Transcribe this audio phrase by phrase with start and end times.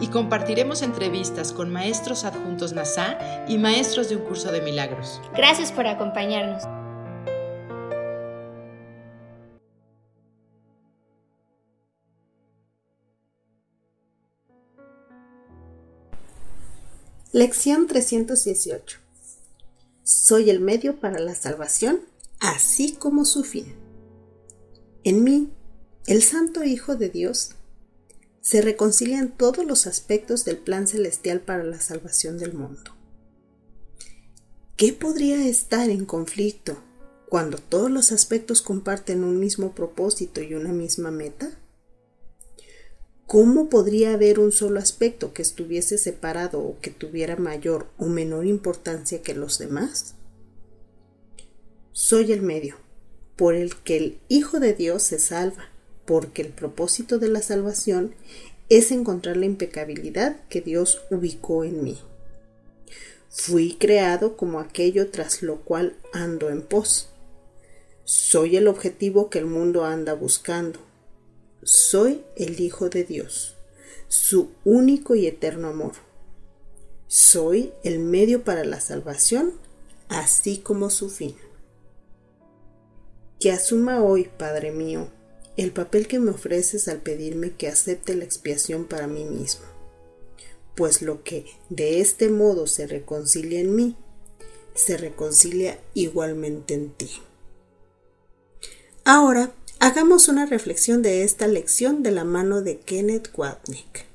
[0.00, 5.20] Y compartiremos entrevistas con maestros adjuntos NASA y maestros de un curso de milagros.
[5.34, 6.64] Gracias por acompañarnos.
[17.34, 18.98] Lección 318.
[20.02, 22.00] Soy el medio para la salvación,
[22.40, 23.74] así como su fin.
[25.02, 25.48] En mí,
[26.06, 27.52] el Santo Hijo de Dios,
[28.42, 32.90] se reconcilian todos los aspectos del plan celestial para la salvación del mundo.
[34.76, 36.82] ¿Qué podría estar en conflicto
[37.28, 41.56] cuando todos los aspectos comparten un mismo propósito y una misma meta?
[43.28, 48.44] ¿Cómo podría haber un solo aspecto que estuviese separado o que tuviera mayor o menor
[48.44, 50.16] importancia que los demás?
[51.92, 52.76] Soy el medio
[53.36, 55.70] por el que el Hijo de Dios se salva,
[56.04, 58.14] porque el propósito de la salvación
[58.68, 61.98] es encontrar la impecabilidad que Dios ubicó en mí.
[63.28, 67.08] Fui creado como aquello tras lo cual ando en pos.
[68.04, 70.80] Soy el objetivo que el mundo anda buscando
[71.64, 73.54] soy el Hijo de Dios,
[74.08, 75.92] su único y eterno amor.
[77.06, 79.52] Soy el medio para la salvación,
[80.08, 81.36] así como su fin.
[83.38, 85.08] Que asuma hoy, Padre mío,
[85.56, 89.66] el papel que me ofreces al pedirme que acepte la expiación para mí mismo,
[90.74, 93.96] pues lo que de este modo se reconcilia en mí,
[94.74, 97.10] se reconcilia igualmente en ti.
[99.04, 99.54] Ahora
[99.84, 104.06] Hagamos una reflexión de esta lección de la mano de Kenneth Watnick.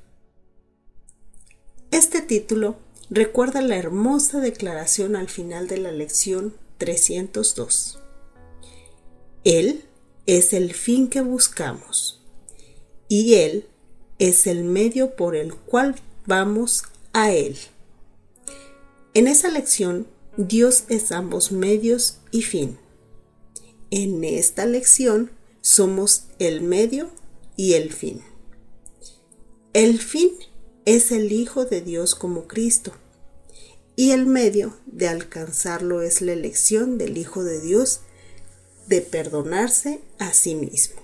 [1.90, 2.78] Este título
[3.10, 7.98] recuerda la hermosa declaración al final de la lección 302.
[9.44, 9.84] Él
[10.28, 12.20] es el fin que buscamos
[13.08, 13.64] y Él
[14.18, 15.96] es el medio por el cual
[16.26, 16.82] vamos
[17.14, 17.56] a Él.
[19.14, 20.06] En esa lección,
[20.36, 22.78] Dios es ambos medios y fin.
[23.90, 25.30] En esta lección,
[25.62, 27.08] somos el medio
[27.56, 28.20] y el fin.
[29.72, 30.32] El fin
[30.84, 32.92] es el Hijo de Dios como Cristo
[33.96, 38.00] y el medio de alcanzarlo es la elección del Hijo de Dios
[38.88, 41.00] de perdonarse a sí mismo.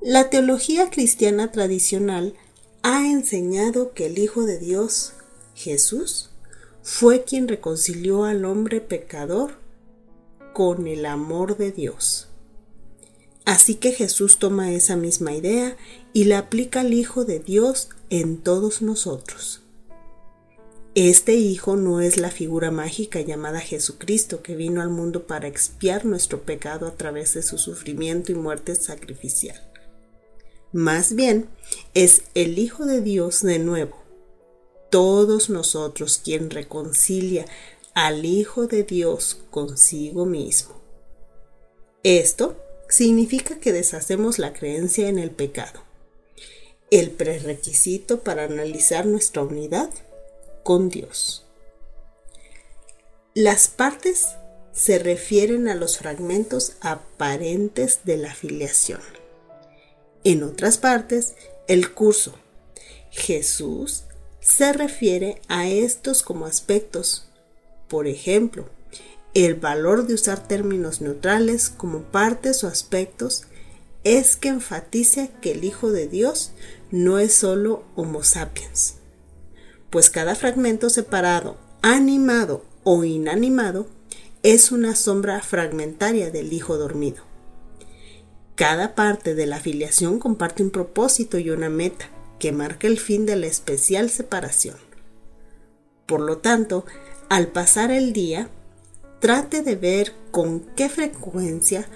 [0.00, 2.34] La teología cristiana tradicional
[2.82, 5.14] ha enseñado que el Hijo de Dios,
[5.54, 6.30] Jesús,
[6.82, 9.58] fue quien reconcilió al hombre pecador
[10.52, 12.28] con el amor de Dios.
[13.46, 15.76] Así que Jesús toma esa misma idea
[16.12, 19.63] y la aplica al Hijo de Dios en todos nosotros.
[20.94, 26.04] Este Hijo no es la figura mágica llamada Jesucristo que vino al mundo para expiar
[26.04, 29.60] nuestro pecado a través de su sufrimiento y muerte sacrificial.
[30.70, 31.48] Más bien,
[31.94, 33.96] es el Hijo de Dios de nuevo,
[34.88, 37.44] todos nosotros quien reconcilia
[37.94, 40.80] al Hijo de Dios consigo mismo.
[42.04, 42.56] Esto
[42.88, 45.80] significa que deshacemos la creencia en el pecado,
[46.92, 49.90] el prerequisito para analizar nuestra unidad
[50.64, 51.46] con Dios.
[53.34, 54.30] Las partes
[54.72, 59.00] se refieren a los fragmentos aparentes de la filiación.
[60.24, 61.34] En otras partes,
[61.68, 62.34] el curso
[63.10, 64.04] Jesús
[64.40, 67.28] se refiere a estos como aspectos.
[67.88, 68.68] Por ejemplo,
[69.34, 73.44] el valor de usar términos neutrales como partes o aspectos
[74.02, 76.52] es que enfatiza que el Hijo de Dios
[76.90, 78.96] no es solo Homo sapiens,
[79.94, 83.86] pues cada fragmento separado, animado o inanimado,
[84.42, 87.22] es una sombra fragmentaria del Hijo dormido.
[88.56, 92.06] Cada parte de la afiliación comparte un propósito y una meta
[92.40, 94.74] que marca el fin de la especial separación.
[96.06, 96.84] Por lo tanto,
[97.28, 98.48] al pasar el día,
[99.20, 101.86] trate de ver con qué frecuencia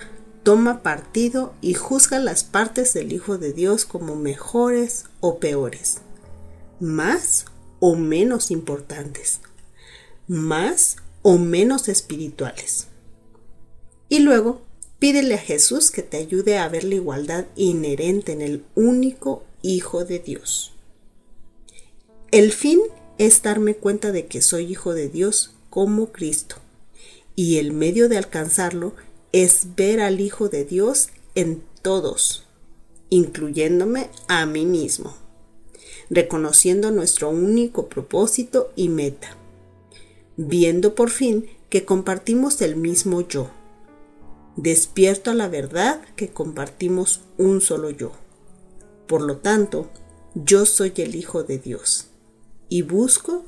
[0.44, 5.96] toma partido y juzga las partes del Hijo de Dios como mejores o peores,
[6.78, 7.46] más
[7.80, 9.40] o menos importantes,
[10.26, 12.88] más o menos espirituales.
[14.08, 14.62] Y luego
[14.98, 20.04] pídele a Jesús que te ayude a ver la igualdad inherente en el único Hijo
[20.04, 20.72] de Dios.
[22.30, 22.80] El fin
[23.18, 26.56] es darme cuenta de que soy hijo de Dios como Cristo.
[27.34, 28.94] Y el medio de alcanzarlo
[29.32, 32.46] es ver al Hijo de Dios en todos,
[33.10, 35.16] incluyéndome a mí mismo,
[36.10, 39.36] reconociendo nuestro único propósito y meta,
[40.36, 43.50] viendo por fin que compartimos el mismo yo,
[44.56, 48.12] despierto a la verdad que compartimos un solo yo.
[49.06, 49.90] Por lo tanto,
[50.34, 52.08] yo soy el Hijo de Dios
[52.68, 53.44] y busco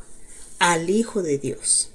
[0.58, 1.90] al Hijo de Dios.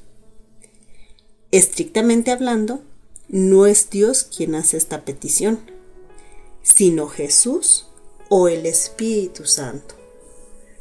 [1.51, 2.81] Estrictamente hablando,
[3.29, 5.59] no es Dios quien hace esta petición,
[6.61, 7.87] sino Jesús
[8.29, 9.95] o el Espíritu Santo,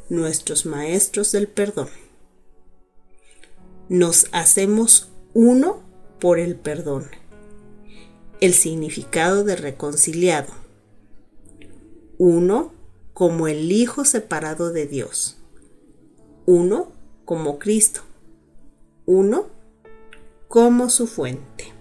[0.08, 1.88] nuestros maestros del perdón.
[3.88, 5.82] Nos hacemos uno
[6.20, 7.10] por el perdón.
[8.40, 10.52] El significado de reconciliado.
[12.18, 12.72] Uno
[13.12, 15.38] como el Hijo separado de Dios.
[16.46, 16.92] Uno
[17.24, 18.02] como Cristo.
[19.06, 19.48] Uno
[20.48, 21.72] como su fuente.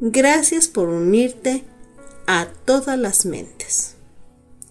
[0.00, 1.64] Gracias por unirte
[2.26, 3.93] a todas las mentes.